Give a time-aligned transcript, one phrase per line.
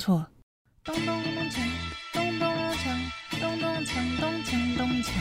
[0.00, 0.26] 错。
[0.82, 1.60] 咚咚咚锵，
[2.14, 5.12] 咚咚锵，咚咚锵，咚锵咚锵。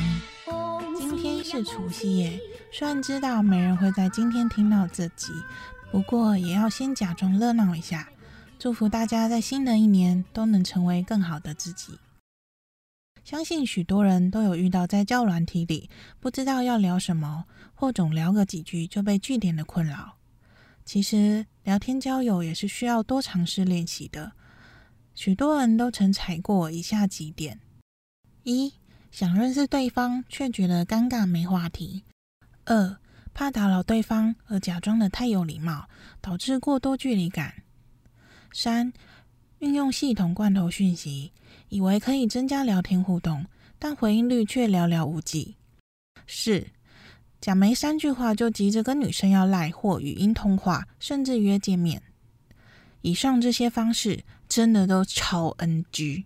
[0.98, 2.40] 今天是除夕夜，
[2.72, 5.34] 虽然知道没人会在今天听到这集，
[5.92, 8.08] 不过也要先假装热闹一下。
[8.58, 12.00] 祝福大家在新的一年都能成为更好的自己。
[13.26, 15.90] 相信许多人都有遇到在交软体里
[16.20, 20.16] 不知道要聊什么，或总聊个几句就被句点的困扰。
[20.86, 24.32] 其实聊天交友也是需要多尝试练习的。
[25.20, 27.60] 许多人都曾踩过以下几点：
[28.44, 28.72] 一、
[29.12, 32.04] 想认识对方却觉得尴尬没话题；
[32.64, 32.98] 二、
[33.34, 35.90] 怕打扰对方而假装得太有礼貌，
[36.22, 37.50] 导致过多距离感；
[38.54, 38.94] 三、
[39.58, 41.34] 运用系统罐头讯息。
[41.68, 43.46] 以为可以增加聊天互动，
[43.78, 45.58] 但回应率却寥寥无几。
[46.28, 46.66] 四，
[47.42, 52.02] 讲没三句话就急着跟女生要赖或语音通话，甚至约见面。
[53.02, 56.24] 以上这些方式真的都超 NG。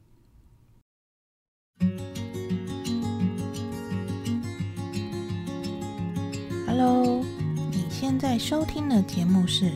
[6.65, 7.21] Hello，
[7.69, 9.65] 你现在收听的节目是《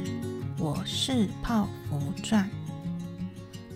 [0.58, 2.46] 我是泡芙传》。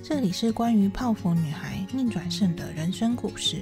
[0.01, 3.57] 这里是关于泡芙女孩逆转胜的人生故事。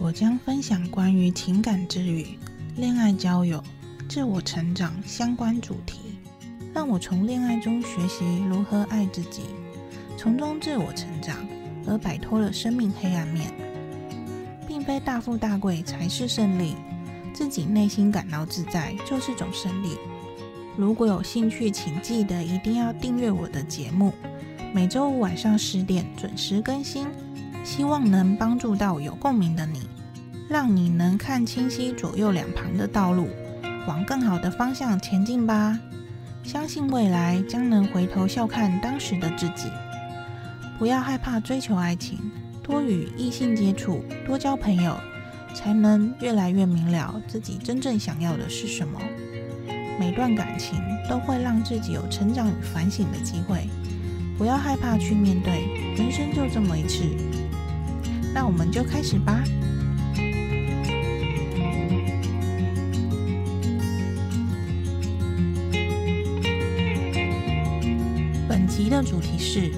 [0.00, 2.36] 我将分享关于情感之旅、
[2.76, 3.62] 恋爱交友、
[4.08, 6.18] 自我成长相关主题，
[6.74, 9.42] 让我从恋爱中学习如何爱自己，
[10.18, 11.36] 从中自我成长，
[11.86, 13.46] 而摆脱了生命黑暗面。
[14.66, 16.74] 并非大富大贵才是胜利，
[17.32, 19.96] 自己内心感到自在就是种胜利。
[20.76, 24.12] 如果有兴趣，请记得一定要订阅我的节目。
[24.72, 27.06] 每周五晚上十点准时更新，
[27.62, 29.88] 希望能帮助到有共鸣的你，
[30.48, 33.28] 让你能看清晰左右两旁的道路，
[33.86, 35.78] 往更好的方向前进吧。
[36.42, 39.70] 相信未来将能回头笑看当时的自己。
[40.78, 42.30] 不要害怕追求爱情，
[42.62, 44.96] 多与异性接触，多交朋友，
[45.52, 49.00] 才能越来越明了自己真正想要的是什么。
[49.98, 50.80] 每段感情
[51.10, 53.68] 都会让自己有成长与反省的机会。
[54.38, 55.66] 不要害怕去面对，
[55.96, 57.02] 人生就这么一次。
[58.32, 59.42] 那我们就开始吧。
[68.48, 69.72] 本集的主题是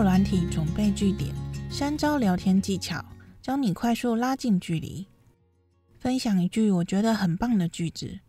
[0.00, 1.30] 友软体准备据点，
[1.70, 3.04] 三招聊天技巧，
[3.42, 5.06] 教你快速拉近距离。
[5.98, 8.20] 分享一句我觉得很棒的句子：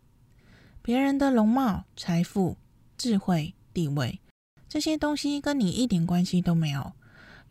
[0.82, 2.58] 别人的容貌、财富、
[2.98, 4.20] 智慧、地位。
[4.68, 6.92] 这些东西跟你一点关系都没有，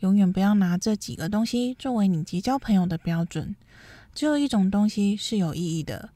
[0.02, 3.56] 永远不要拿这几个东西作为你结交朋友的标准。
[4.14, 6.12] 只有一种东西是有意义的，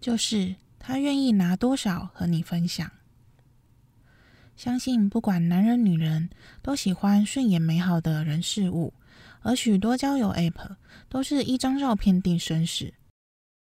[0.00, 2.90] 就是他愿意拿多少和你分享。
[4.56, 6.30] 相信不管男人女人，
[6.62, 8.94] 都喜欢顺眼美好的人事物，
[9.42, 10.76] 而许多交友 App
[11.08, 12.92] 都是一张照片定生死。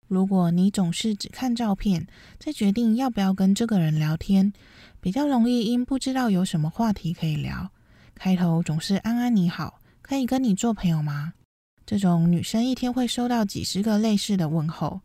[0.08, 2.08] 如果你总是只看照片，
[2.40, 4.52] 再决定要不要跟这个人聊天，
[5.00, 7.70] 比较容易因不知道有什么话题可以聊，
[8.16, 11.34] 开头总是安安你好，可以跟你做朋友吗？
[11.86, 15.02] 这种女生一天会收到几十个类似的问候，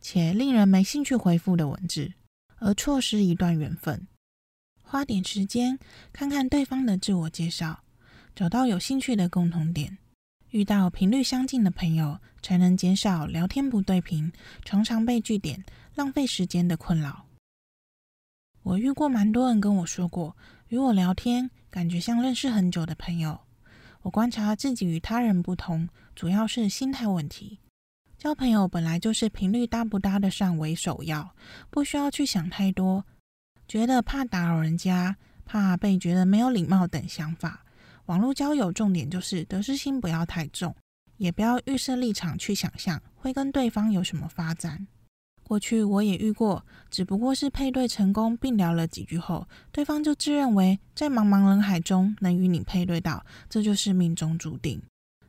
[0.00, 2.12] 且令人没兴趣回复的文字，
[2.58, 4.06] 而错失一段缘分。
[4.94, 5.76] 花点时间
[6.12, 7.82] 看看对方的自我介绍，
[8.32, 9.98] 找到有兴趣的共同点。
[10.50, 14.32] 遇到频率相近的朋友，才能减少聊天不对频、
[14.64, 15.64] 常常被据点、
[15.96, 17.26] 浪费时间的困扰。
[18.62, 20.36] 我遇过蛮多人跟我说过，
[20.68, 23.40] 与我聊天感觉像认识很久的朋友。
[24.02, 27.58] 我观察自己与他人不同，主要是心态问题。
[28.16, 31.34] 交朋友本来就是频率搭不搭得上为首要，
[31.68, 33.04] 不需要去想太多，
[33.66, 37.64] 觉得怕打扰人家、怕被觉得没有礼貌等想法。
[38.06, 40.74] 网络交友重点就是得失心不要太重，
[41.16, 44.86] 也不要预设立场去想象会跟对方有什么发展。
[45.42, 54.82] 过去我也遇过，只不过是配对成功并聊了几句后，对方就自认为在茫茫人海中能与你配对到，这就是命中注定，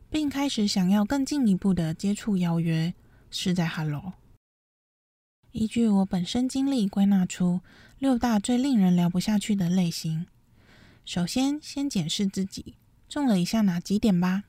[0.09, 2.93] 并开始想要更进一步的接触邀约，
[3.29, 4.13] 是在 Hello。
[5.57, 7.61] 依据我本身经历归纳出
[7.97, 10.25] 六大最令人聊不下去的类型。
[11.05, 12.75] 首先，先检视自己
[13.07, 14.43] 中了以下哪几点吧。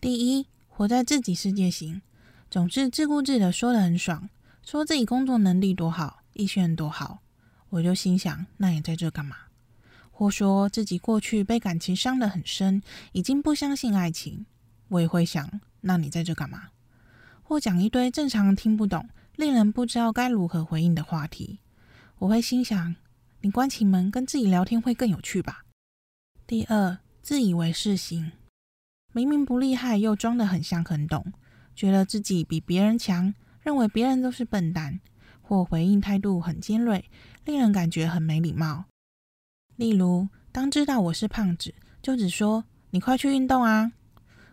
[0.00, 2.02] 第一，活在自己世界型，
[2.50, 4.28] 总是自顾自的说的很爽，
[4.64, 7.20] 说自己工作能力多好，艺训多好，
[7.68, 9.36] 我就心想，那你在这干嘛？
[10.10, 14.44] 或说自己过去被感情伤得很深，已经不相信爱情，
[14.88, 16.70] 我也会想，那你在这干嘛？
[17.44, 21.60] 或讲一堆正常听不懂、令人不知道该如何回应的话题，
[22.18, 22.96] 我会心想。
[23.42, 25.64] 你关起门跟自己聊天会更有趣吧？
[26.46, 28.32] 第二，自以为是型，
[29.14, 31.32] 明明不厉害又装得很像很懂，
[31.74, 33.32] 觉得自己比别人强，
[33.62, 35.00] 认为别人都是笨蛋，
[35.40, 37.10] 或回应态度很尖锐，
[37.46, 38.84] 令人感觉很没礼貌。
[39.76, 43.92] 例如，当知道我是胖子，就只说你快去运动啊！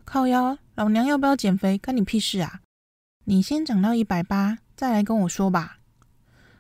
[0.06, 2.62] 靠腰，老娘要不要减肥，关你屁事啊！
[3.26, 5.80] 你先长到一百八，再来跟我说吧。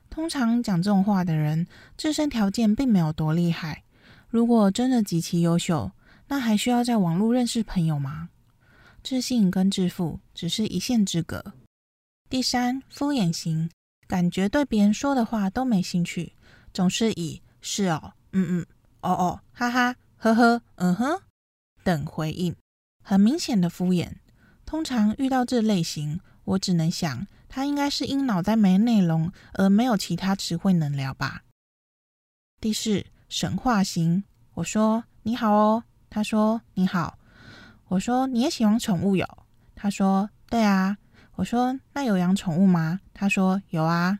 [0.10, 3.84] 通常讲这种话的人，自身条件并没有多厉害。
[4.28, 5.92] 如果真的极其优秀，
[6.28, 8.30] 那还需要在网络认识朋友吗？
[9.04, 11.54] 自信跟自负只是一线之隔。
[12.28, 13.70] 第三，敷衍型，
[14.08, 16.34] 感觉对别人说的话都没兴趣，
[16.74, 18.66] 总是以“是哦”“嗯嗯
[19.02, 21.22] ”“哦哦”“哈哈”“呵呵”“嗯哼”
[21.86, 22.56] 等回应，
[23.04, 24.12] 很明显的敷衍。
[24.66, 31.44] 通常遇到这类型，我只能想，他应该是因脑袋没内容而没有其他词汇能聊吧。
[32.60, 33.06] 第四。
[33.30, 34.24] 神话型，
[34.54, 37.20] 我说你好哦，他说你好，
[37.90, 39.28] 我说你也喜欢宠物哟，
[39.76, 40.98] 他说对啊，
[41.36, 43.02] 我说那有养宠物吗？
[43.14, 44.20] 他说有啊。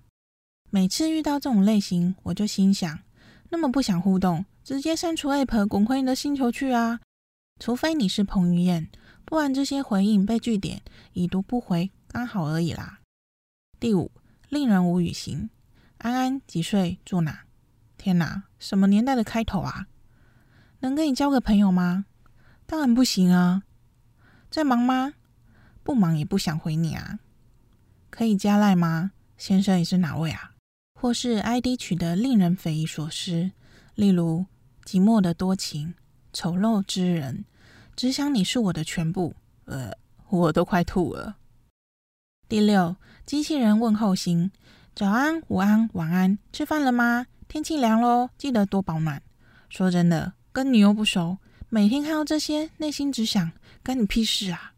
[0.70, 3.00] 每次遇到这种类型，我就心想，
[3.48, 7.00] 那么不想互动，直接删除 app，滚回你的星球去啊！
[7.62, 8.90] 除非你是彭于晏，
[9.24, 10.82] 不然这些回应被拒点，
[11.14, 13.00] 已读不回，刚好而已啦。
[13.80, 14.12] 第五，
[14.50, 15.52] 令人无语型，
[16.00, 17.42] 安安几岁住哪？
[17.96, 19.86] 天哪，什么年代的开头啊？
[20.80, 22.06] 能跟你交个朋友吗？
[22.66, 23.64] 当然不行啊！
[24.50, 25.14] 在忙吗？
[25.84, 27.20] 不忙也不想回你啊。
[28.10, 29.12] 可以加赖吗？
[29.38, 30.56] 先生，你是哪位啊？
[30.94, 33.52] 或是 ID 取得令人匪夷所思，
[33.94, 34.48] 例如
[34.86, 35.94] 寂寞的多情、
[36.34, 37.46] 丑陋之人、
[37.96, 39.36] 只想你是我的全部。
[39.66, 39.92] 呃，
[40.30, 41.37] 我都快吐了。
[42.50, 42.96] 第六，
[43.26, 44.52] 机器人问候型：
[44.96, 47.28] 早安、午安、晚安，吃饭了吗？
[47.50, 49.22] 天气凉喽，记得多保暖。
[49.70, 53.52] 说真的，跟你又不熟，每天看到这些，内心只想
[53.84, 54.72] 干你屁事啊！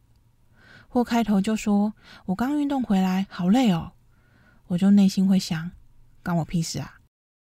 [0.88, 1.94] 或开头就说
[2.25, 3.92] 我刚运动回来，好累哦，
[4.65, 5.69] 我就内心会想，
[6.24, 6.95] 干我屁事啊！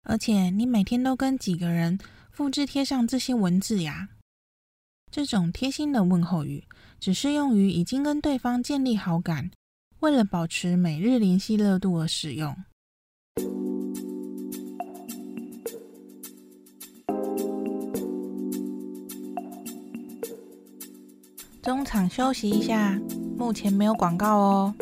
[0.06, 2.00] 而且你每天都跟几个人
[2.32, 4.10] 复制贴上这些文字呀？
[5.12, 6.64] 这种贴心的问候语，
[7.00, 9.52] 只适用于已经跟对方建立好感，
[10.00, 12.56] 为了保持每日联系热度而使用。
[21.62, 23.00] 中场休息一下，
[23.38, 24.74] 目前没有广告哦。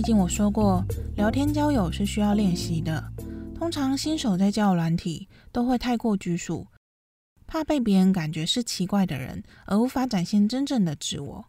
[0.00, 0.82] 毕竟我说过，
[1.14, 3.12] 聊天交友是需要练习的。
[3.54, 6.66] 通常新手在交友软体都会太过拘束。
[7.46, 11.44] 怕被别人感觉是奇怪的人，而无法展现真正的自我；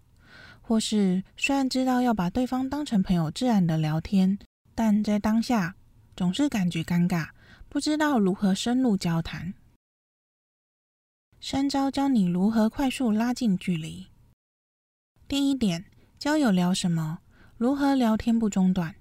[0.59, 4.37] 或是虽然知道要把对方当成朋友，自然的聊天，
[4.75, 5.77] 但在当下
[6.17, 7.29] 总是感觉尴尬，
[7.69, 9.53] 不知道如何深入交谈。
[11.39, 14.07] 三招教你如何快速拉近距离。
[15.29, 15.85] 第一点，
[16.19, 17.19] 交友聊什么？
[17.61, 18.95] 如何聊天不中断？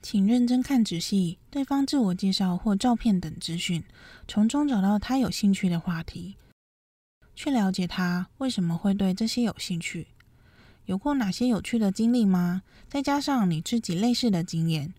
[0.00, 3.84] 请认真看仔细对方自我介绍或照片等资讯，
[4.26, 6.38] 从中找到他有兴趣的话题，
[7.34, 10.06] 去了解他为什么会对这些有兴趣，
[10.86, 12.62] 有过哪些有趣的经历吗？
[12.88, 14.94] 再加上你自己类似的经验，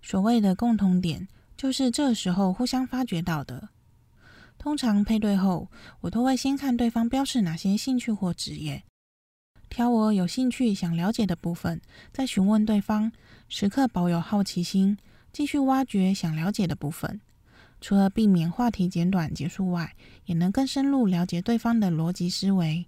[0.00, 1.26] 所谓的共同点
[1.56, 3.70] 就是这时候互相发掘到的。
[4.58, 5.68] 通常配对后，
[6.02, 8.84] 我都会先看对方标示哪些兴趣或职业。
[9.74, 11.80] 挑我有兴趣、想了解的部分，
[12.12, 13.10] 再询问对方。
[13.48, 14.96] 时刻保有好奇心，
[15.32, 17.20] 继续挖掘想了解的部分。
[17.80, 22.86] 除了避免话题简短结束外，也能更深入了解对方的逻辑思维。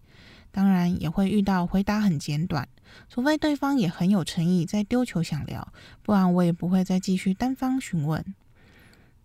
[0.52, 2.68] 当然，也会遇到回答很简短，
[3.08, 5.72] 除非对方也很有诚意在丢球想聊，
[6.04, 8.24] 不然我也不会再继续单方询问。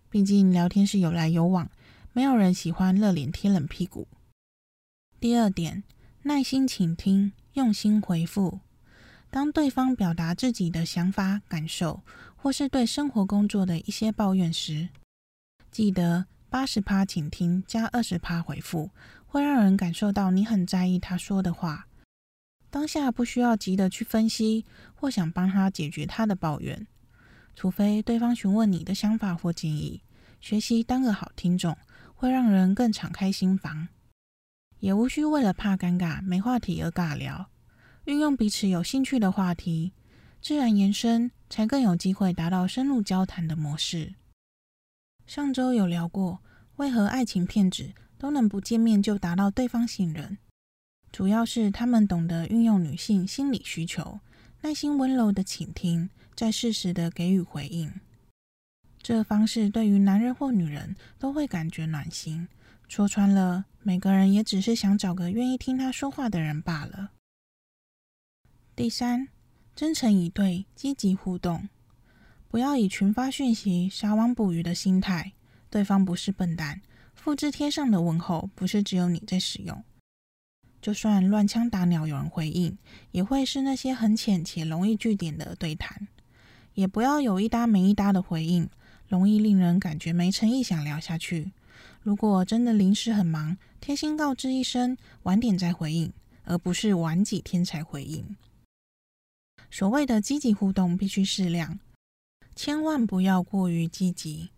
[0.10, 1.70] 毕竟聊天是有来有往，
[2.12, 4.08] 没有人喜欢热脸贴冷屁股。
[5.20, 5.84] 第二点，
[6.24, 7.34] 耐心倾听。
[7.54, 8.60] 用心回复。
[9.30, 12.02] 当对方表达自己的想法、感受，
[12.36, 14.90] 或是对生活、工作的一些抱怨时，
[15.72, 18.90] 记得八十趴倾听加二十趴回复，
[19.26, 21.88] 会让人感受到你很在意他说的话。
[22.70, 24.66] 当下不需要急着去分析
[24.96, 26.88] 或想帮他解决他的抱怨，
[27.56, 30.02] 除非对方询问你的想法或建议。
[30.40, 31.78] 学习当个好听众，
[32.16, 33.88] 会让人更敞开心房。
[34.82, 37.50] 也无需为了怕尴尬没话题而尬聊，
[38.04, 39.94] 运用彼此有兴趣的话题，
[40.42, 44.16] 自然延伸，才更有机会达到深入交谈的模式。
[45.26, 46.40] 上周有聊过
[46.78, 50.38] 为何爱情骗子都能不见面就达到对方信任？
[51.12, 54.20] 主要是他们懂得运用女性心理需求，
[54.62, 57.92] 耐心温柔的倾听，再适时的给予回应。
[59.04, 62.48] 这方式对于男人或女人都会感觉暖心。
[62.88, 67.12] 说穿了，每个人也只是想找个愿意听他说话的人罢了。
[68.76, 69.28] 第三，
[69.76, 71.68] 真诚以对，积极互动，
[72.48, 75.34] 不要以群发讯息、撒网捕鱼的心态。
[75.72, 76.82] 对方不是笨蛋，
[77.16, 79.84] 复制贴上的问候不是只有你在使用。
[80.80, 82.78] 就算乱枪打鸟有人回应，
[83.12, 86.08] 也会是那些很浅且容易据点的对谈。
[86.76, 88.70] 也不要有一搭没一搭的回应，
[89.08, 91.52] 容易令人感觉没诚意，想聊下去。
[92.02, 98.38] 如果真的临时很忙，贴心告知一声，晚点再回应，而不是晚几天才回应。
[99.72, 101.80] 所谓的积极互动必须适量，
[102.56, 104.52] 千万不要过于积极。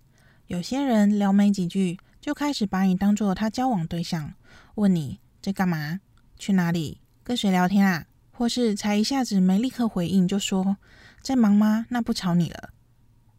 [0.48, 4.34] 有些人聊没几句，就开始把你当做他交往对象，
[4.75, 6.01] 问你在干嘛、
[6.38, 10.75] 去哪里、跟谁聊天啊，或是才一下子没立刻回应，就说
[11.22, 11.86] 在忙吗？
[11.89, 12.74] 那不吵你了。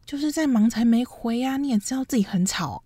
[0.03, 2.83] 就是在忙才没回呀，你也知道自己很吵。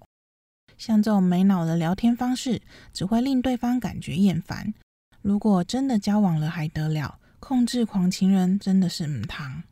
[0.80, 2.60] 像这种没脑的聊天方式，
[2.92, 4.74] 只会令对方感觉厌烦。
[5.22, 7.20] 如果真的交往了，还得了？
[7.40, 9.64] 控制狂情人真的是母汤。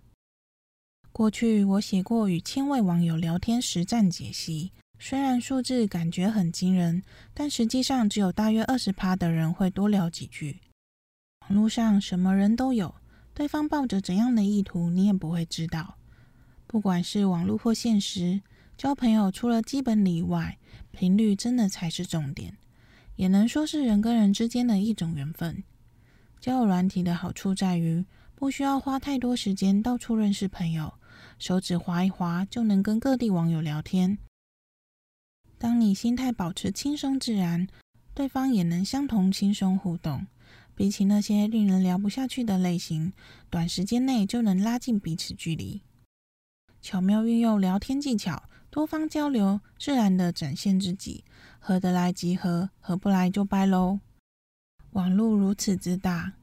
[1.11, 7.01] 过去我写过与千位网友聊天实战解析，虽然数字感觉很惊人，
[7.33, 10.59] 但实际上只有大约二十趴的人会多聊几句。
[11.41, 12.93] 网络上什么人都有，
[13.33, 15.95] 对方抱着怎样的意图，你也不会知道。
[16.67, 18.41] 不管是网络或现实，
[18.77, 20.59] 交朋友除了基本礼外，
[20.91, 22.55] 频率真的才是重点，
[23.15, 25.63] 也能说是人跟人之间的一种缘分。
[26.39, 28.05] 交友软体的好处在于，
[28.35, 30.93] 不需要花太多时间到处认识朋友，
[31.39, 34.19] 手指滑一滑就能跟各地网友聊天。
[35.57, 37.67] 当你心态保持轻松自然，
[38.13, 40.27] 对方也能相同轻松互动。
[40.75, 43.11] 比起那些令人聊不下去的类型，
[43.49, 45.81] 短时间内就能拉近彼此距离。
[46.79, 48.43] 巧妙运用聊天技巧。
[48.69, 51.23] 多方交流，自然的展现自己，
[51.59, 53.99] 合得来即合，合不来就掰喽。
[54.91, 56.33] 网络如此之大，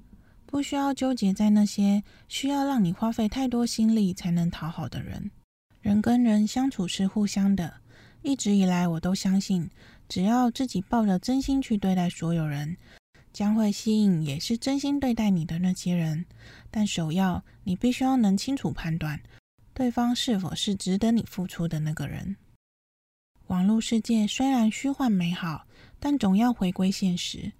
[0.47, 5.31] 不需要纠结在那些需要让你花费太多心力才能讨好的人。
[5.81, 7.75] 人跟人相处是互相的，
[8.23, 9.69] 一直以来我都相信，
[10.09, 12.77] 只要自己抱着真心去对待所有人，
[13.33, 16.25] 将会吸引也是真心对待你的那些人。
[16.71, 19.21] 但首要，你必须要能清楚判断。
[19.75, 22.37] 对方是否是值得你付出的那个人？
[23.49, 25.67] 网络世界虽然虚幻美好，
[25.99, 27.51] 但总要回归现实。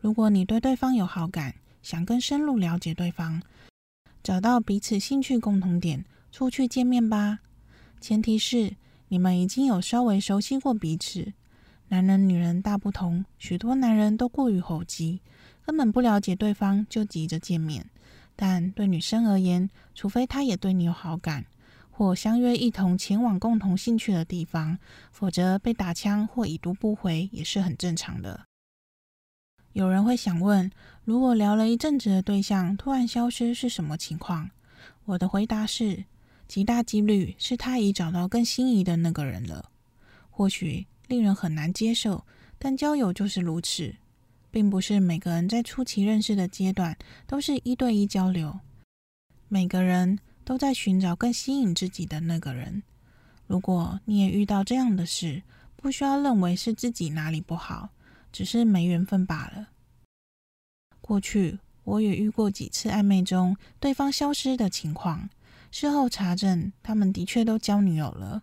[0.00, 3.40] 如果你对对方有好感，想更深入了解对方，
[4.20, 7.38] 找到彼此兴趣共同点，出去见面吧。
[8.00, 8.74] 前提是
[9.06, 11.32] 你们已经有稍微熟悉过彼此。
[11.86, 15.20] 男人女人大不同，许多男人都过于猴急，
[15.64, 17.88] 根本不了解对方就急着见面。
[18.34, 21.46] 但对女生而言，除非他也对你有好感。
[22.00, 24.78] 或相约一同前往共同兴趣的地方，
[25.12, 28.46] 否则被打枪或已读不回也是很正常的。
[29.74, 30.72] 有人会想问：
[31.04, 34.48] 如果聊了一阵子的对象突然消失是什么情况？
[35.04, 36.04] 我的回答是：
[36.48, 39.70] 极大几率是他已找到更心仪的那个人了。
[40.30, 42.24] 或许令人很难接受，
[42.58, 43.94] 但交友就是如此，
[44.50, 48.58] 并不是每个人在初期认识的阶段都是一对一交流，
[49.48, 50.18] 每个人。
[50.44, 52.82] 都在寻找更吸引自己的那个人。
[53.46, 55.42] 如果你也遇到这样的事，
[55.76, 57.90] 不需要认为是自己哪里不好，
[58.32, 59.68] 只是没缘分罢了。
[61.00, 65.28] 过去我也遇过几次暧昧中对方消失的情况，
[65.70, 68.42] 事后查证，他们的确都交女友了。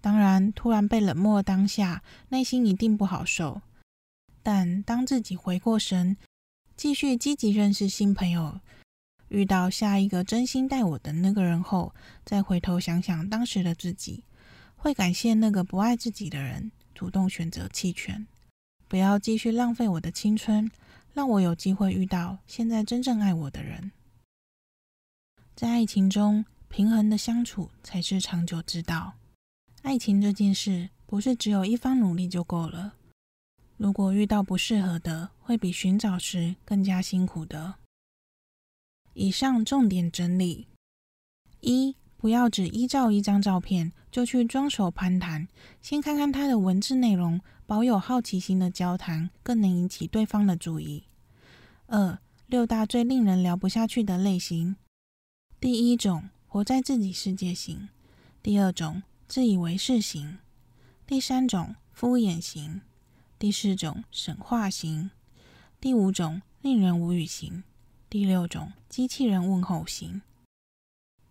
[0.00, 3.62] 当然，突然被冷漠当下，内心一定不好受。
[4.42, 6.16] 但当自己回过神，
[6.76, 8.60] 继续积极认识新朋友。
[9.28, 14.24] 遇到下一个真心待我的那个人后，再回头想想当时的自己，
[14.76, 18.26] 会感谢那个不爱自己的人主动选择弃权。
[18.88, 20.70] 不要继续浪费我的青春，
[21.12, 23.90] 让我有机会遇到现在真正爱我的人。
[25.56, 29.14] 在爱情中，平衡的相处才是长久之道。
[29.82, 32.94] 爱情这件事，不是只有一方努力就够了。
[33.76, 37.74] 如果遇到不适合的，会比寻找时更加辛苦的。
[39.18, 40.68] 以上重点整理：
[41.60, 45.48] 一、不要只依照一张照片就去装手攀谈，
[45.80, 51.04] 先看看他的文字内容，保有好奇心的交谈更能引起对方的注意。
[51.86, 54.76] 二、六大最令人聊不下去的类型：
[55.58, 57.88] 第一种，活在自己世界型；
[58.42, 60.36] 第二种，自以为是型；
[61.06, 62.82] 第三种，敷衍型；
[63.38, 65.08] 第四种神话型；
[65.80, 67.62] 第五种令人无语型；
[68.16, 70.22] 第六种机器人问候型。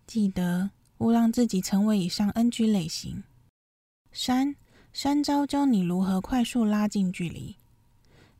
[0.06, 3.24] 记得勿让自己成为以上 NG 类型。
[4.12, 4.54] 三、
[4.92, 7.56] 三招教你如何快速拉近距离。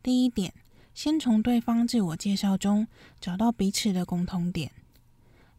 [0.01, 0.55] 第一点，
[0.95, 2.87] 先从对方自我介绍中
[3.21, 4.71] 找到彼此的共同点。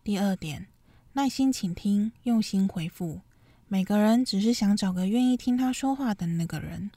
[0.01, 0.67] 第二点，
[1.11, 3.19] 耐心倾听，用心回复。
[3.67, 6.89] 每个人只是想找个愿意听他说话的那个人。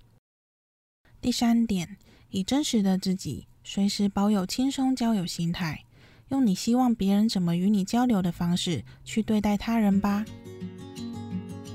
[1.20, 1.96] 第三点，
[2.28, 5.84] 以真实的自己，随时保有轻松交友心态，
[6.30, 10.24] 用你希望别人怎么与你交流的方式去对待他人吧。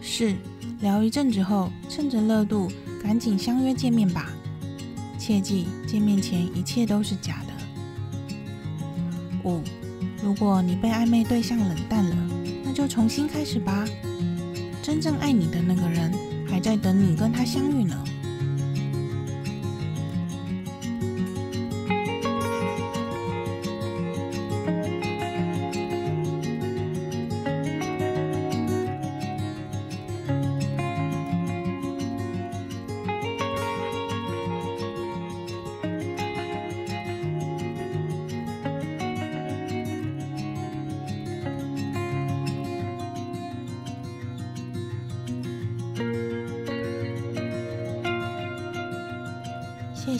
[0.01, 0.35] 四，
[0.81, 2.69] 聊一阵子后，趁着热度，
[3.01, 4.29] 赶紧相约见面吧。
[5.17, 7.53] 切记，见面前一切都是假的。
[9.45, 9.61] 五，
[10.21, 12.17] 如果你被暧昧对象冷淡了，
[12.65, 13.85] 那就重新开始吧。
[14.83, 16.13] 真正爱你的那个人，
[16.45, 18.03] 还在等你跟他相遇呢。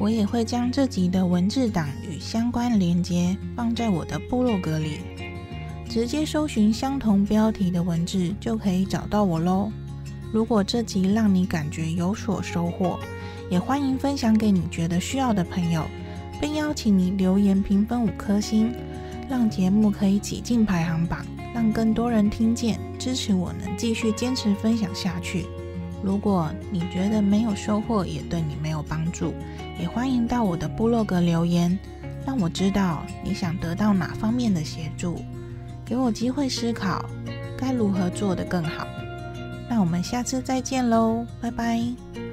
[0.00, 5.00] 我也会将这集的文字档与相关连接放在我的部落格里，
[5.88, 9.72] 直接搜寻相同标题的文字就可以找到我喽。
[10.32, 12.98] 如果这集让你感觉有所收获，
[13.50, 15.84] 也欢迎分享给你觉得需要的朋友，
[16.40, 18.72] 并邀请你留言评分五颗星，
[19.28, 25.44] 让节目可以挤进排行榜，让更多人听见，支持我能继续坚持分享下去。
[26.02, 29.34] 如果你觉得没有收获，也对你没有帮助，
[29.78, 31.78] 也欢迎到我的部落格留言，
[32.26, 35.20] 让我知道你想得到哪方面的协助，
[35.84, 37.04] 给我机会思考
[37.56, 38.86] 该如何做得更好。
[39.68, 42.27] 那我们下次再见喽，拜拜。